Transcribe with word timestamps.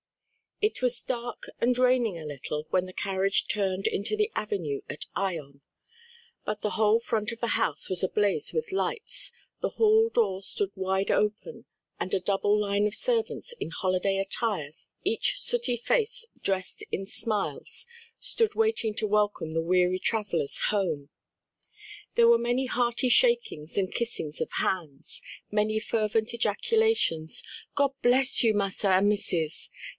It 0.61 0.81
was 0.81 1.01
dark 1.01 1.49
and 1.59 1.77
raining 1.77 2.19
a 2.19 2.25
little 2.25 2.65
when 2.69 2.85
the 2.85 2.93
carriage 2.93 3.47
turned 3.47 3.85
into 3.87 4.15
the 4.15 4.31
avenue 4.35 4.81
at 4.89 5.05
Ion; 5.15 5.61
but 6.45 6.61
the 6.61 6.71
whole 6.71 6.99
front 6.99 7.31
of 7.31 7.39
the 7.39 7.49
house 7.55 7.89
was 7.89 8.03
ablaze 8.03 8.51
with 8.53 8.71
lights, 8.71 9.31
the 9.61 9.69
hall 9.69 10.09
door 10.09 10.41
stood 10.41 10.71
wide 10.75 11.09
open, 11.11 11.65
and 11.99 12.13
a 12.13 12.19
double 12.19 12.59
line 12.59 12.85
of 12.85 12.95
servants 12.95 13.53
in 13.59 13.69
holiday 13.69 14.17
attire, 14.17 14.71
each 15.03 15.39
sooty 15.39 15.77
face 15.77 16.27
dressed 16.41 16.83
in 16.91 17.05
smiles, 17.07 17.87
stood 18.19 18.55
waiting 18.55 18.93
to 18.95 19.07
welcome 19.07 19.51
the 19.51 19.63
weary 19.63 19.99
travelers 19.99 20.61
home. 20.69 21.09
There 22.15 22.27
were 22.27 22.39
many 22.39 22.65
hearty 22.67 23.09
shakings 23.09 23.77
and 23.77 23.93
kissings 23.93 24.41
of 24.41 24.51
hands; 24.53 25.21
many 25.51 25.79
fervent 25.79 26.33
ejaculations: 26.35 27.43
"God 27.75 27.93
bless 28.03 28.43
you, 28.43 28.53
Massa 28.55 28.89
and 28.89 29.09
Missus!" 29.09 29.69